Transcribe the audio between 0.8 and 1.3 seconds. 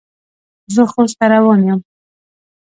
خوست ته